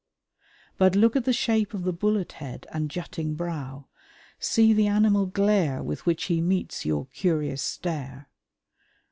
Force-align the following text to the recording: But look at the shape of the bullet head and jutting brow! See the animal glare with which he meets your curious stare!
But 0.79 0.95
look 0.95 1.15
at 1.15 1.25
the 1.25 1.31
shape 1.31 1.75
of 1.75 1.83
the 1.83 1.93
bullet 1.93 2.31
head 2.31 2.65
and 2.71 2.89
jutting 2.89 3.35
brow! 3.35 3.85
See 4.39 4.73
the 4.73 4.87
animal 4.87 5.27
glare 5.27 5.83
with 5.83 6.07
which 6.07 6.23
he 6.23 6.41
meets 6.41 6.85
your 6.87 7.05
curious 7.13 7.61
stare! 7.61 8.27